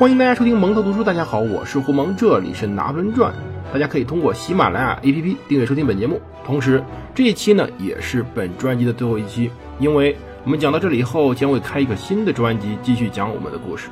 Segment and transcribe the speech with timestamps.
[0.00, 1.04] 欢迎大家收听蒙特读书。
[1.04, 3.30] 大家好，我是胡蒙，这里是《拿破仑传》。
[3.70, 6.18] 大家可以通过喜马拉雅 APP 订阅收听本节目。
[6.42, 6.82] 同时，
[7.14, 13.90] 这一期呢也是本专辑的最后一期，因为我们讲到这里以后将会开一个新的专辑，继续讲我们的故事。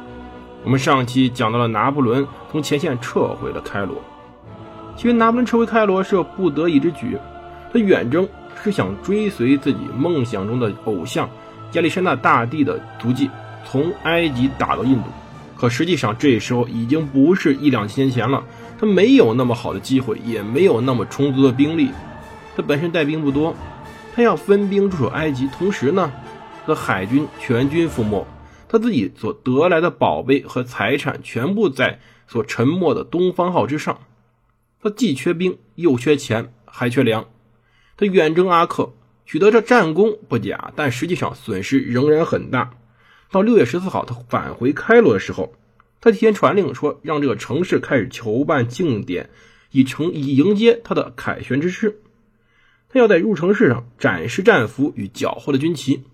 [0.64, 3.94] 我们上期讲到了拿破仑从前线撤回了开罗，
[4.96, 7.18] 其实拿破仑撤回开罗是不得已之举，
[7.70, 8.26] 他远征
[8.64, 11.28] 是想追随自己梦想中的偶像
[11.74, 13.28] 亚历山大大帝的足迹，
[13.66, 15.10] 从埃及打到印度。
[15.58, 18.44] 可实际上，这时候已经不是一两千年前了。
[18.78, 21.90] 他没有那么好的机会，也没有那么充足的兵力。
[22.54, 23.56] 他本身带兵不多，
[24.14, 26.12] 他要分兵驻守埃及，同时呢，
[26.64, 28.24] 他海军全军覆没，
[28.68, 33.98] 他自己所得来的宝贝和财产全部在所沉没的东方号之上。
[34.80, 37.24] 他既缺兵，又缺钱，还缺粮。
[37.96, 38.92] 他远征阿克，
[39.26, 42.70] 取得这战功不假，但实际上损失仍然很大。
[43.30, 45.54] 到六月十四号，他返回开罗的时候，
[46.00, 49.28] 他提前传令说，让这个城市开始筹办庆典，
[49.70, 52.00] 以成以迎接他的凯旋之师。
[52.88, 56.04] 他要在入城式上展示战俘与缴获的军旗，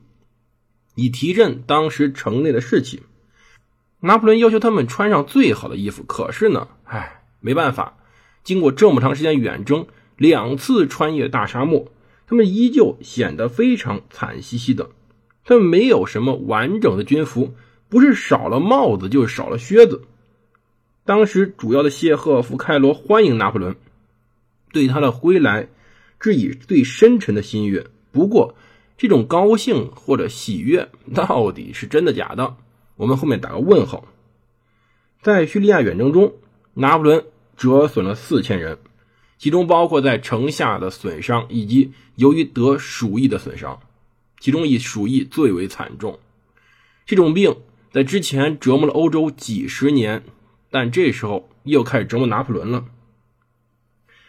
[0.97, 3.05] 以提振当时城内的士气。
[4.01, 7.97] 拿破仑要求他们穿上最好的衣服，可是呢，唉，没办法，
[8.43, 11.93] 经过这么长时间远征，两次穿越大沙漠，
[12.27, 14.91] 他们依旧显得非常惨兮兮的。
[15.45, 17.55] 他们没有什么完整的军服，
[17.89, 20.03] 不是少了帽子，就是少了靴子。
[21.05, 23.77] 当时主要的谢赫夫开罗欢迎拿破仑，
[24.73, 25.69] 对他的归来
[26.19, 27.87] 致以最深沉的心悦。
[28.11, 28.55] 不过，
[28.97, 32.57] 这种高兴或者喜悦到底是真的假的？
[32.97, 34.07] 我们后面打个问号。
[35.21, 36.33] 在叙利亚远征中，
[36.73, 38.79] 拿破仑折损了四千人，
[39.37, 43.81] 其中包括在城下的损伤，以及由于得鼠疫的损伤。
[44.45, 46.19] 其中以鼠疫最为惨重，
[47.07, 47.57] 这种病
[47.91, 50.23] 在之前折磨了欧洲几十年，
[50.71, 52.85] 但这时候又开始折磨拿破仑了。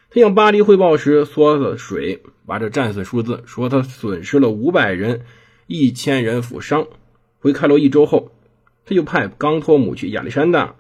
[0.10, 5.26] 他向巴黎汇报时缩了水，把这战损数字说他损失了五百人，
[5.68, 6.88] 一千人负伤。
[7.42, 8.32] 回开罗一周后，
[8.86, 10.76] 他就派冈托姆去亚历山大，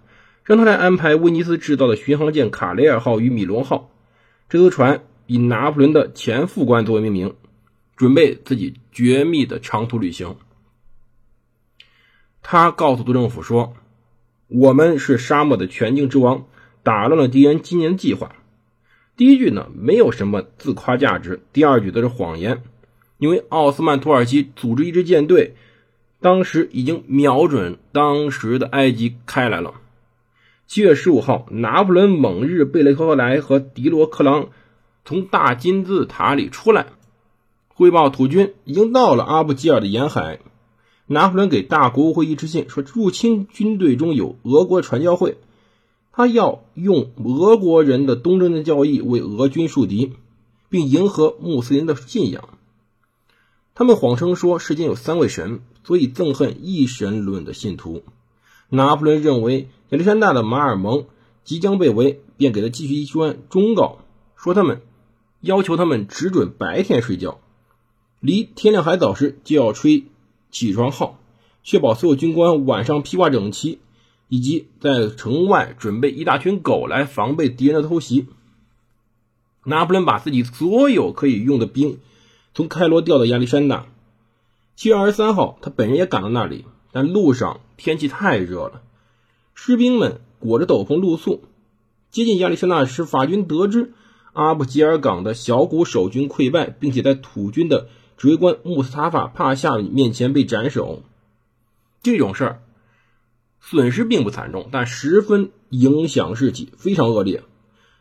[0.45, 3.91] 让他来安排威尼斯制造的巡航舰卡雷尔号与米龙号。
[4.47, 7.35] 这艘船以拿破仑的前副官作为命名。
[7.95, 10.35] 准备自己绝密的长途旅行。
[12.41, 13.73] 他告诉督政府说
[14.47, 16.45] ：“我们是沙漠的全境之王，
[16.83, 18.35] 打乱了敌人今年的计划。”
[19.17, 22.61] 第一句呢，没有什么自夸价值；第二句则是谎言，
[23.17, 25.56] 因为奥斯曼土耳其组织一支舰队，
[26.19, 29.75] 当时已经瞄准当时的埃及开来了。
[30.67, 34.50] 七月十五号，拿破仑猛日贝雷科莱和迪罗克朗
[35.06, 36.88] 从大金字塔里出来。
[37.78, 40.40] 汇报土军已经到了阿布吉尔的沿海。
[41.08, 45.38] 拿破仑给大国务会议致信说，入侵军队中有俄国传教会，
[46.13, 50.13] 他要用俄国人的东正的教义为俄军树敌，
[50.69, 52.58] 并迎合穆斯林的信仰。
[53.74, 58.03] 他们谎称说世间有三位神，所以憎恨一神论的信徒。
[58.69, 61.07] 拿破仑认为亚历山大的马尔蒙
[61.44, 64.00] 即将被围，便给他继续一专忠告，
[64.38, 64.81] 说他们
[65.42, 67.42] 要求他们只准白天睡觉。
[68.25, 70.06] 离天亮还早时，就要吹
[70.50, 71.19] 起床号，
[71.63, 73.78] 确保所有军官晚上披挂整齐，
[74.30, 78.25] 以及在城外准备一大群狗来防备敌人的偷袭。
[79.63, 82.00] 拿破仑把自己所有可以用的兵
[82.56, 83.86] 从开罗调到亚历山大。
[84.75, 88.81] 七月二十三号，他本人也赶到那里，但路上天气太热了，
[89.53, 91.44] 士兵们裹着斗篷露宿。
[92.09, 93.94] 接近亚历山大时，法军得知
[94.34, 97.88] 阿布吉尔港的小股守军溃败，并且在土军的。
[98.18, 101.03] 指挥官穆斯塔法帕夏面前被斩首，
[102.02, 102.62] 这种事儿
[103.59, 107.44] 损失并不惨重，但十分影响士气，非常恶劣。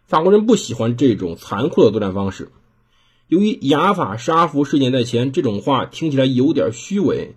[0.07, 2.51] 法国人不喜欢这种残酷的作战方式。
[3.27, 7.35] 由于雅法杀俘事件在前，这种话听起来有点虚伪。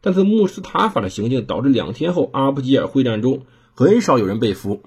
[0.00, 4.82] 但是穆斯塔法的行径导致两天后阿布吉尔会战中很少有人被俘。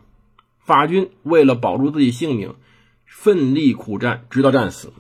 [0.60, 2.56] 法军为了保住自己性命，
[3.06, 4.92] 奋力苦战，直到战死。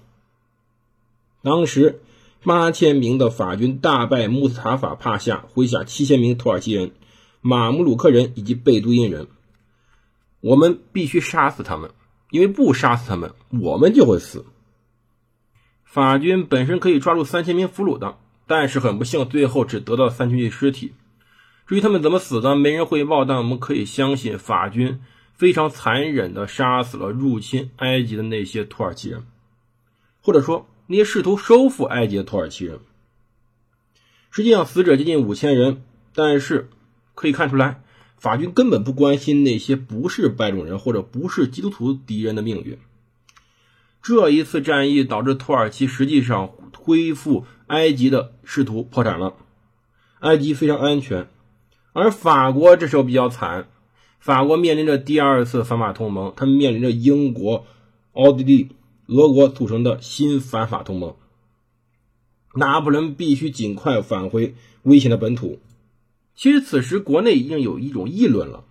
[1.42, 2.00] 当时。
[2.42, 6.92] 八千名的法军大败穆斯塔法帕夏麾下七千名土耳其人、
[7.42, 9.28] 马穆鲁克人以及贝都因人。
[10.40, 11.92] 我们必须杀死他们，
[12.32, 14.46] 因为不杀死他们，我们就会死。
[15.84, 20.94] 法军本身可以抓住三千名俘虏的，但是很不幸，最后只得到三千具尸体。
[21.68, 25.02] 至于他们怎么死的，没人汇报，但我们可以相信，法军
[25.34, 29.26] 非常残忍地杀死了入侵埃及的那些土耳其人，
[30.22, 30.66] 或者说。
[30.92, 32.80] 那些试图收复埃及的土耳其人，
[34.32, 35.84] 实际上死者接近五千人。
[36.16, 36.68] 但是
[37.14, 37.84] 可以看出来，
[38.18, 42.80] 法军根本不关心那些不是白种人或者不是基督徒敌人的命运。
[44.02, 49.36] 这一次战役导致土耳其实际上恢复埃及的试图破产了，
[50.22, 51.28] 埃及非常安全，
[51.94, 53.68] 而法国这时候比较惨，
[54.20, 57.68] 法国面临着第二次反法同盟，他们面临着英国、
[58.14, 58.72] 奥地利、
[59.10, 61.16] 俄国组成的新反法同盟，
[62.54, 64.54] 拿破仑必须尽快返回
[64.84, 65.60] 危险的本土。
[66.36, 68.64] 其实此时国内已经有一种议论了，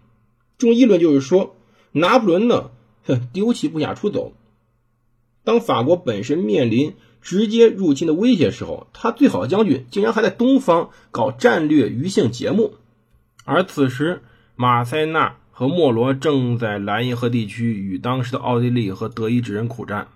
[0.57, 1.57] 这种议论就是说，
[1.91, 2.71] 拿破仑呢，
[3.05, 4.33] 哼，丢弃部下出走。
[5.43, 12.75] 当法国本身面临直接入侵的威胁时候，他最好的将军竟然还在东方搞战略娱性节目。
[13.45, 14.23] 而此时，
[14.55, 20.07] 马塞纳和莫罗正在莱茵河地区与当时的奥地利和德意志人苦战。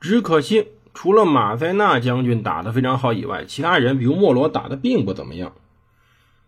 [0.00, 5.52] 只可惜，除了马塞纳将军打得非常好以外，其他人比如莫罗打得并不怎么样。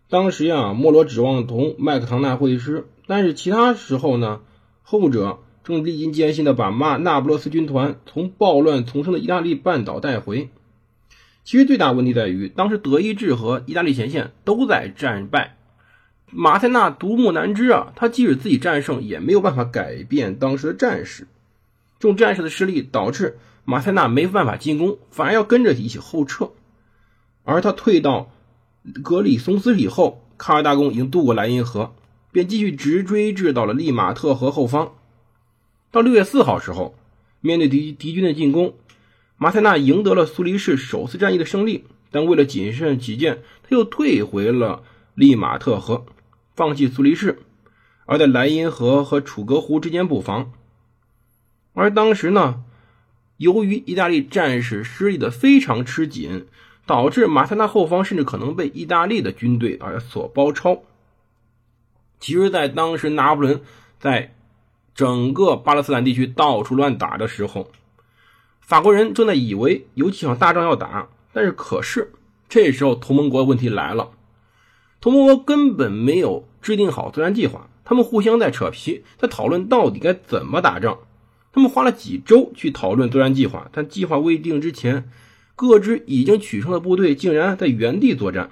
[0.09, 4.41] 当时呀，莫罗指望同麦克唐纳会师，但是其他时候呢，
[4.83, 10.49] 后者正历经艰辛的把马那不勒斯军团从暴乱丛生的意大利半岛带回。
[11.43, 15.57] 其实最大问题在于，当时德意志和意大利前线都在战败，
[16.31, 17.93] 马塞纳独木难支啊！
[17.97, 21.27] 他即使自己战胜，也没有办法改变当时的战事。
[22.01, 26.51] 众战士的失利导致马塞纳没办法进攻，反而要跟着一起后撤，
[27.45, 28.33] 而他退到。
[29.05, 31.95] 格里松斯以后，卡尔大公已经渡过莱茵河，
[32.33, 34.95] 便继续直追至到了利马特河后方。
[35.91, 36.95] 到六月四号时候，
[37.43, 38.73] 面对敌敌军的进攻，
[39.37, 44.83] 马塞纳赢得了苏黎世首次战役的胜利，但为了谨慎起见，他又退回了
[45.15, 46.07] 利马特河，
[46.57, 47.43] 放弃苏黎世，
[48.07, 50.53] 而在莱茵河和楚格湖之间布防。
[51.75, 52.63] 而当时呢，
[53.37, 56.47] 由于意大利战士失利的非常吃紧。
[56.87, 60.83] 导致马塞纳后方甚至可能被意大利的军队而所包抄。
[62.19, 63.61] 其实，在当时拿破仑
[64.01, 64.35] 在
[64.93, 67.71] 整个巴勒斯坦地区到处乱打的时候，
[68.61, 72.11] 法国人正在以为有几场大仗要打，但是可是
[72.49, 74.11] 这时候同盟国问题来了，
[75.01, 80.99] 同盟国根本没有制定好作战计划，他们互相在扯皮，在讨论到底该怎么打仗。
[81.53, 85.11] 他们花了几周去讨论作战计划，但计划未定之前。
[85.57, 88.49] 各支已经取胜的部队竟然在原地作战。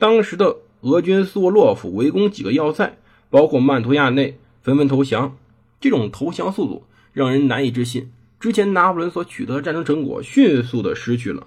[0.00, 2.98] 当时的俄军斯沃洛夫围攻几个要塞，
[3.30, 5.36] 包括曼图亚内，纷纷投降。
[5.80, 6.82] 这种投降速度
[7.12, 8.10] 让人难以置信。
[8.40, 11.46] 之前拿破仑所取得的战争成果迅速的失去了。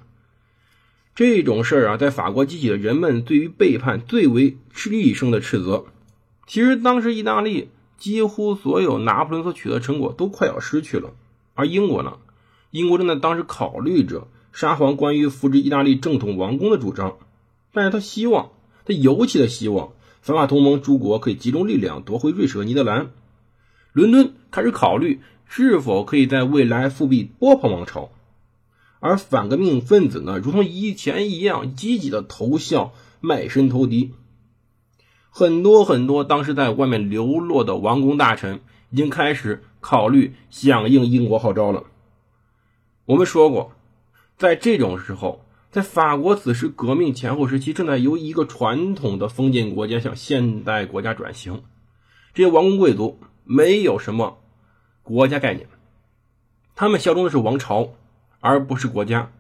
[1.14, 4.56] 这种事儿啊，在法国激起了人们对于背叛最为
[4.90, 5.88] 厉声的斥责。
[6.46, 7.68] 其实当时意大利
[7.98, 11.12] 几乎所有拿破仑所取得成果都快要失去了，
[11.56, 12.18] 而英国呢？
[12.72, 14.28] 英国正在当时考虑着。
[14.54, 17.18] 沙皇关于扶植意大利正统王宫的主张，
[17.74, 18.50] 但是他希望，
[18.86, 19.92] 他尤其的希望
[20.22, 23.12] 反法同盟诸国可以集中力量夺回瑞士和尼德兰。
[23.94, 28.10] 伦敦开始考虑是否可以在未来复辟波旁王朝，
[29.00, 34.14] 而反革命分子呢，如同以前一样积极的投效，卖身投敌。
[35.38, 38.60] 很多很多当时在外面流落的王公大臣
[38.90, 41.84] 已经开始考虑响应英国号召了。
[43.06, 43.74] 我们说过。
[44.36, 51.62] 在这种时候，在法国此时革命前后时期，正在由一个传统的封建国家向现代国家转型。
[52.34, 54.40] 这些王公贵族没有什么
[55.04, 55.68] 国家概念，
[56.74, 57.90] 他们效忠的是王朝，
[58.40, 59.32] 而不是国家，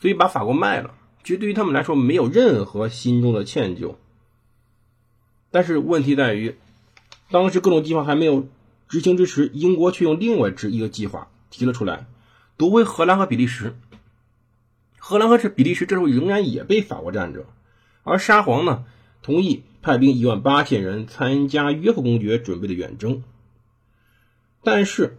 [0.00, 3.94] 所以把法国卖了，其实对于他们来说没有任何心中的歉疚。
[5.54, 6.56] 但是问题在于，
[7.30, 8.48] 当时各种计划还没有
[8.88, 12.06] 执行之时，英国却用另外之一个计划提了出来，
[12.56, 13.76] 夺回荷兰和比利时。
[14.98, 17.46] 荷兰和这比利时这时候仍然也被法国占着，
[18.02, 18.84] 而沙皇呢
[19.22, 23.22] 同意派兵一万八千人参加约克公爵准备的远征。
[24.64, 25.16] 但是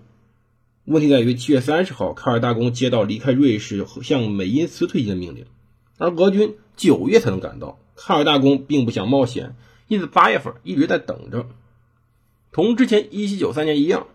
[0.84, 5.46] 问题在于，七月三十号，卡尔大公接到离开瑞士向美因茨推进的命令，
[5.98, 7.80] 而俄军九月才能赶到。
[7.96, 9.56] 卡尔大公并不想冒险，
[9.88, 11.48] 因此八月份一直在等着。
[12.52, 14.08] 同之前一七九三年一样，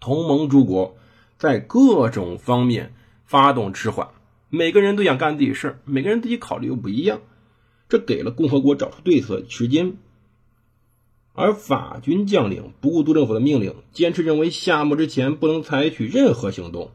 [0.00, 0.96] 同盟诸国
[1.38, 4.08] 在各种方面发动迟缓。
[4.48, 7.20] 每个人都想干自己事，每个人自己考虑又不一样，
[7.88, 9.96] 这给了共和国找出对策时间。
[11.32, 16.90] 而法军将领不顾督政府的命令，坚持认为夏末之前不能采取任何行动。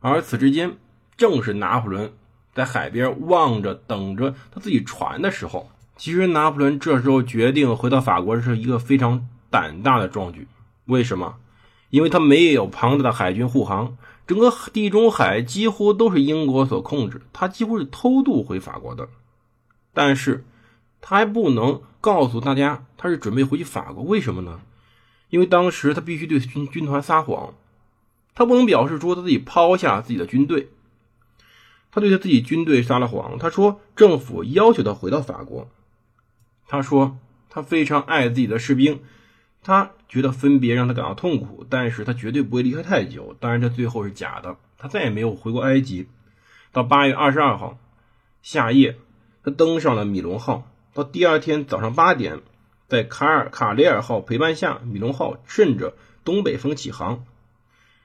[0.00, 0.76] 而此之间，
[1.16, 2.12] 正是拿破仑
[2.52, 5.70] 在海边望着等着他自己船的时候。
[5.96, 10.48] 其实，拿破仑这时候决定回到法国是一个非常胆大的壮举。
[10.86, 11.36] 为什么？
[11.90, 13.96] 因为他没有庞大的海军护航。
[14.26, 19.08] 整个地中海几乎都是英国所控制，他几乎是偷渡回法国的。
[19.92, 20.44] 但是，
[21.00, 24.62] 他还不能告诉大家他是准备回去法国，为什么呢？
[25.28, 27.54] 因为当时他必须对军军团撒谎，
[28.34, 30.70] 他不能表示说他自己抛下自己的军队。
[31.92, 35.68] 他对他自己军队撒了谎，他说政府要求他回到法国。
[36.66, 37.18] 他说
[37.50, 39.02] 他非常爱自己的士兵，
[39.62, 43.36] 他觉得分别让他感到痛苦，但是他绝对不会离开太久。
[43.40, 46.08] 当然，这最后是假的，他再也没有回过埃及。
[46.72, 47.78] 到八月二十二号
[48.42, 48.96] 夏夜，
[49.42, 50.68] 他登上了米龙号。
[50.92, 52.40] 到第二天早上八点，
[52.88, 55.94] 在卡尔卡雷尔号陪伴下，米龙号顺着
[56.24, 57.24] 东北风起航。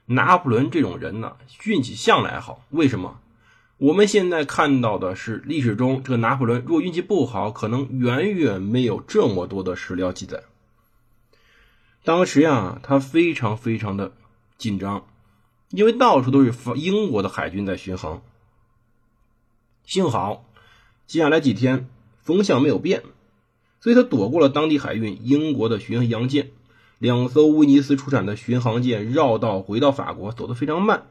[0.06, 3.20] 拿破仑这种人呢，运气向来好，为什么？
[3.80, 10.42] 我们现在看到的是历史中这个拿破仑，如果运气不好，可能远远没有这么多的史料记载。
[12.04, 14.12] 当时呀，他非常非常的
[14.58, 15.06] 紧张，
[15.70, 18.20] 因为到处都是英国的海军在巡航。
[19.86, 20.44] 幸好
[21.06, 21.88] 接下来几天
[22.20, 23.02] 风向没有变，
[23.80, 26.50] 所以他躲过了当地海运英国的巡洋舰。
[26.98, 31.06] 两艘威尼斯出产的巡航舰绕道回到法国，走得非常慢。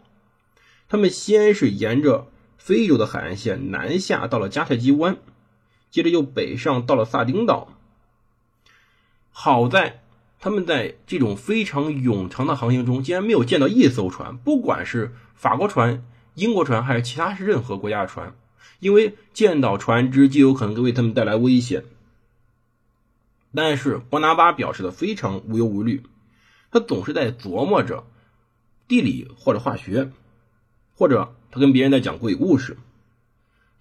[0.87, 2.27] 他们先是沿着。
[2.59, 5.17] 非洲的海岸线南下到了迦太基湾，
[5.89, 7.69] 接着又北上到了萨丁岛。
[9.31, 10.03] 好在
[10.39, 18.35] 他们在这种非常冗长的航行中，竟然没有见到一艘船，不管是法国船、英国船还是其他任何国家的船，
[18.79, 21.85] 因为见到船只就有可能为他们带来危险。
[23.55, 26.03] 但是伯拿巴表示的非常无忧无虑，
[26.71, 28.05] 他总是在琢磨着
[28.87, 30.11] 地理或者化学，
[30.93, 31.33] 或者。
[31.51, 32.77] 他跟别人在讲鬼故事，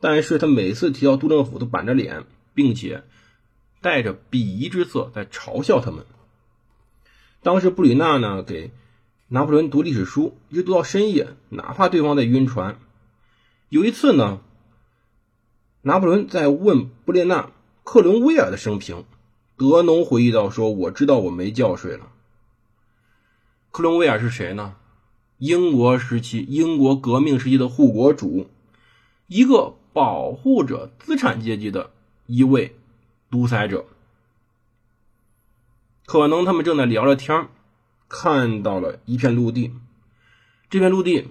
[0.01, 3.05] 但是他每次提到督政府都板着脸，并且
[3.81, 6.07] 带着鄙夷之色在嘲笑他们。
[7.43, 8.73] 当时布吕纳呢给
[9.29, 12.79] 拿破仑读历史书，一直读到深夜，哪怕对方在晕船。
[13.69, 14.41] 有一次呢，
[15.83, 17.53] 拿破仑在问布列纳
[17.85, 19.05] 克伦威尔的生平，
[19.59, 22.11] 德农回忆到说：“我知道我没觉睡了。”
[23.71, 24.77] 克伦威尔是谁呢？
[25.39, 28.49] 英国时期，英国革命时期的护国主，
[29.29, 31.91] 一个保护着资产阶级的
[32.27, 32.75] 一位
[33.31, 33.85] 独裁者。
[36.07, 37.49] 可能他们正在聊着天
[38.09, 39.73] 看到了一片陆地，
[40.71, 41.29] 这片陆地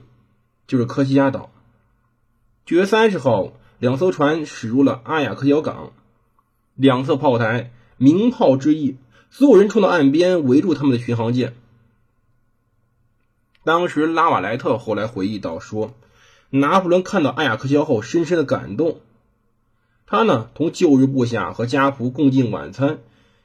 [0.67, 1.51] 就是科西嘉岛。
[2.65, 5.91] 九月三十号，两艘船驶入了阿雅克小港，
[6.75, 8.95] 两侧炮台鸣炮之意，
[9.31, 11.55] 所有人冲到岸边围住他们的巡航舰。
[13.67, 15.93] 当时拉瓦莱特后来回忆到说，
[16.51, 19.01] 拿破仑看到艾雅克肖后深深的感动。
[20.05, 22.99] 他呢同旧日部下和家仆共进晚餐，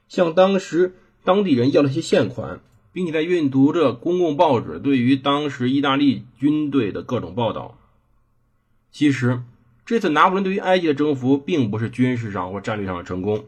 [0.07, 2.61] 向当时当地人要了些现款，
[2.93, 7.76] 并且在阅读着公共报纸对于当时意大利军队的各种报道。
[8.93, 9.43] 其实
[9.85, 13.47] 这次拿破仑对于埃及的征服并不是军事上或战略上的成功，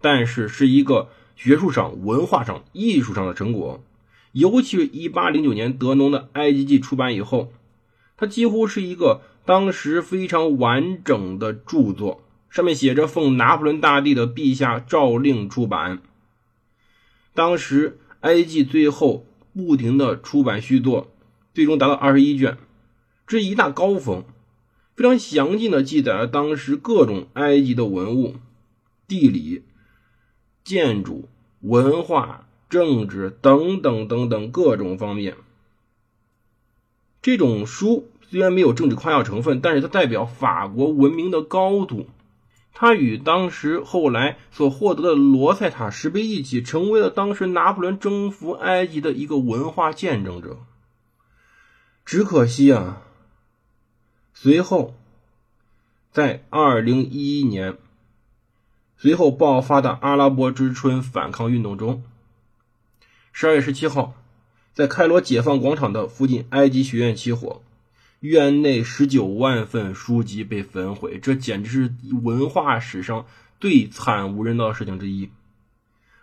[0.00, 3.82] 但是是一个学术上、文化上、艺术上的成果。
[4.32, 7.52] 尤其是一八零九年德农的《埃及记》出版以后，
[8.16, 16.00] 它几乎是一个当时非常完整的著作，上面写着奉拿破仑大帝的陛下诏令出版。
[17.34, 21.10] 当时《埃及》最后不停的出版续作，
[21.52, 22.56] 最终达到二十一卷，
[23.26, 24.24] 这一大高峰，
[24.96, 28.36] 非常详尽的记载了当时各种埃及的文物、
[29.06, 29.62] 地理、
[30.64, 31.28] 建筑、
[31.60, 32.46] 文化。
[32.72, 35.36] 政治等等等等各种方面，
[37.20, 42.08] 这种书虽然没有政治夸耀成分，但是它代表法国文明的高度。
[42.72, 50.56] 它与当时后来所获得的罗塞塔石碑一起，成为了当时拿破仑征服埃及的一个文化见证者。
[52.06, 53.02] 只可惜啊，
[54.32, 54.94] 随后
[56.10, 57.76] 在二零一一年，
[58.96, 62.02] 随后爆发的阿拉伯之春反抗运动中。
[63.32, 64.14] 十二月十七号，
[64.74, 67.62] 在开罗解放广场的附近，埃及学院起火，
[68.20, 73.26] 院内十九万份书籍被焚毁，这简直是文化史上
[73.58, 75.30] 最惨无人道的事情之一。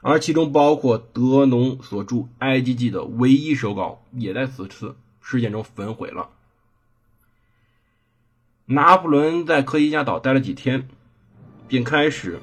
[0.01, 6.29] 而其中包括德农所著《埃及记》的唯一手稿，也在此次事件中焚毁了。
[8.65, 10.87] 拿破仑在科西嘉岛待了几天，
[11.67, 12.39] 便开始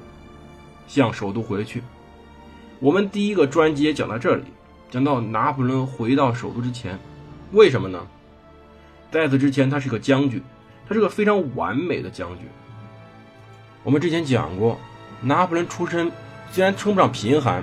[0.87, 1.81] 向首都回去。
[2.79, 4.43] 我们第一个专辑也讲到这里。
[4.89, 6.97] 讲到拿破仑回到首都之前，
[7.51, 7.99] 为什么呢？
[9.11, 10.41] 在此之前，他是个将军，
[10.87, 12.47] 他是个非常完美的将军。
[13.83, 14.79] 我们之前讲过，
[15.21, 16.09] 拿破仑出身
[16.51, 17.61] 虽然称不上贫寒，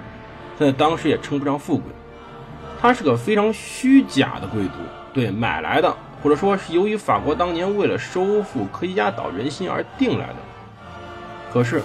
[0.58, 1.86] 但在当时也称不上富贵。
[2.78, 4.74] 他是个非常虚假的贵族，
[5.14, 10.36] 对，买来的，或者说是由于法国当年为了收复科西嘉岛人心而定来的。
[11.50, 11.82] 可是，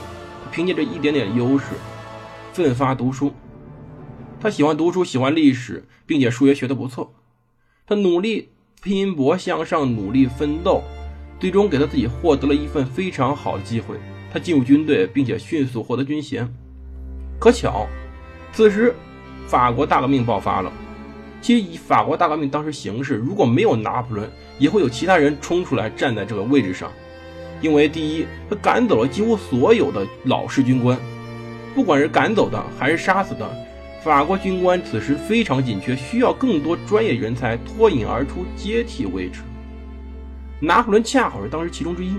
[0.52, 1.68] 凭借着一点点优势，
[2.52, 3.34] 奋发读书。
[4.42, 7.14] 他喜欢读书，喜欢历史，并且数学学得不错。
[7.86, 8.50] 他努力
[8.82, 10.82] 拼搏向上，努力奋斗，
[11.38, 13.98] 最终给他自己获得了一份非常好的机会。
[14.32, 16.48] 他进入军队，并且迅速获得军衔。
[17.38, 17.86] 可巧，
[18.54, 18.96] 此时
[19.46, 20.72] 法国大革命爆发了。
[21.42, 26.90] 其实以法国大革命当时形势，如果没有拿破仑，也会有其他人冲出来站在这个位置上。
[27.62, 30.98] 因为第一，他赶走了几乎所有的老式军官，
[31.76, 33.50] 不管是赶走的还是杀死的，
[34.02, 39.42] 法国军官此时非常紧缺，需要更多专业人才脱颖而出接替位置。
[40.62, 42.14] 拿破仑恰好是当时其中之一，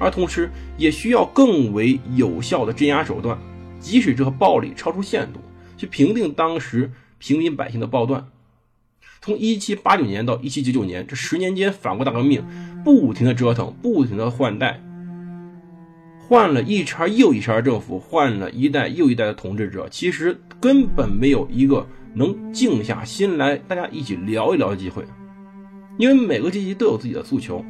[0.00, 3.38] 而同时也需要更为有效的镇压手段，
[3.78, 5.40] 即使这个暴力超出限度，
[5.76, 8.26] 去平定当时平民百姓的暴乱。
[9.20, 12.44] 从一七八九年到一七九九年这十年间，法国大革命
[12.84, 14.83] 不停的折腾，不停的换代，
[16.26, 25.04] 换了一茬又一茬政府，换了一代又一代的统治者，其实根本没有一个能静下心来大家一起聊一聊的机会，
[25.98, 27.62] 因为每个阶级都有自己的诉求，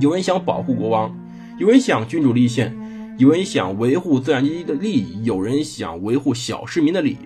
[0.00, 1.16] 有人想保护国王，
[1.58, 2.76] 有人想君主立宪，
[3.18, 7.18] 有人想维护资产阶级的利益，有人想维护小市民的利益。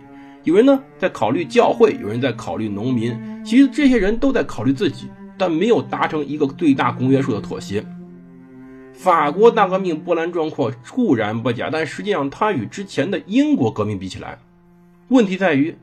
[0.45, 3.13] 有人呢在考虑教会，有人在考虑农民，
[3.45, 7.85] 其实这些人都在考虑自己，但没有达成一个最大公约数的妥协。
[9.03, 14.39] 法国大革命波澜壮阔固然不假，但实际上它与之前的英国革命比起来，
[15.09, 15.75] 问题在于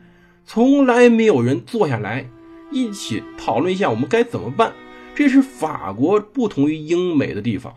[0.45, 2.27] 从来没有人坐下来
[2.71, 4.73] 一起讨论一下我们该怎么办。
[5.15, 7.73] 这是法国不同于英美的地方。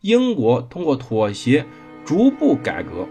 [0.00, 1.64] 英国通过妥协
[2.04, 3.06] 逐步改革。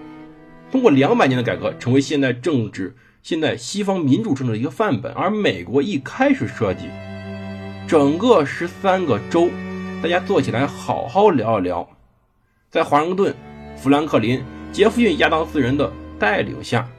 [0.70, 5.14] 通过两百年的改革，成为现代政治、现代西方民主政治的一个范本。
[5.14, 6.88] 而美国一开始设计，
[7.88, 9.50] 整个十三个州，
[10.02, 11.88] 大家坐起来好好聊一聊，
[12.72, 13.36] 在华盛顿、
[13.78, 16.90] 富兰克林、杰弗逊、亚当斯人的带领下，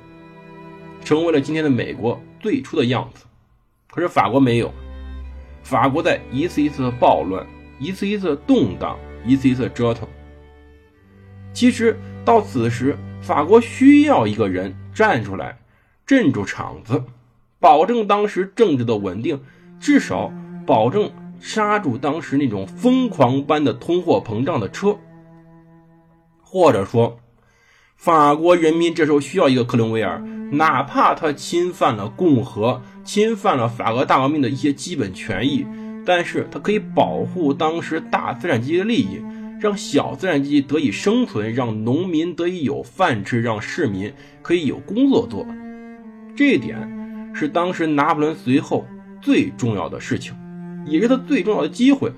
[1.04, 3.24] 成为了今天的美国最初的样子。
[3.90, 4.72] 可是法国没有，
[5.64, 7.44] 法国在一次一次的暴乱，
[7.80, 10.08] 一次一次的动荡，一次一次的折腾。
[11.52, 12.96] 其实到此时。
[13.20, 15.56] 法国需要一个人站出来，
[16.04, 17.04] 镇住场子，
[17.60, 19.40] 保证当时政治的稳定，
[19.78, 20.32] 至少
[20.66, 21.08] 保证
[21.42, 24.96] 刹住当时那种疯狂般的通货膨胀的车。
[26.40, 27.18] 或者说，
[27.96, 30.18] 法国人民这时候需要一个克伦威尔，
[30.52, 35.66] 哪怕他侵犯了共和，侵犯了法国大革命的一些基本权益，
[36.06, 39.20] 但是他可以保护当时大资产阶级的利益。
[39.60, 45.46] 让小资产阶级得以生存，让农民得以有饭吃，让市民可以有工作做，
[46.34, 48.84] 这一点是当时拿破仑随后
[49.20, 50.34] 最重要的事情，
[50.86, 52.12] 也是他最重要的机会。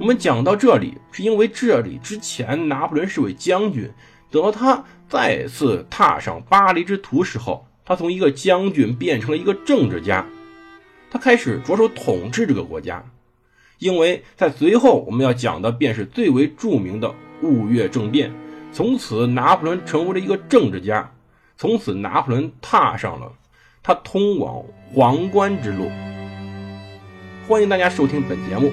[0.00, 3.90] 我们讲到这里，是因为这里之前拿破仑是位将军，
[4.30, 10.24] 等到他再次踏上巴黎之途时候，他从一个将军变成了一个政治家，
[11.10, 13.04] 他开始着手统治这个国家。
[13.78, 18.32] 因为在随后我们要讲的便是最为著名的雾月政变，
[18.72, 21.12] 从此拿破仑成为了一个政治家，
[21.56, 23.32] 从此拿破仑踏上了
[23.82, 24.62] 他通往
[24.92, 25.90] 皇冠之路。
[27.48, 28.70] 欢迎大家收听本节目，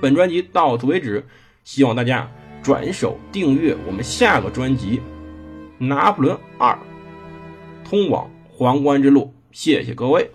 [0.00, 1.26] 本专辑到此为止，
[1.64, 2.30] 希望大家
[2.62, 5.00] 转手订阅我们下个专辑
[5.84, 6.78] 《拿破仑二：
[7.84, 9.22] 通往皇冠之路》。
[9.50, 10.30] 谢谢各位。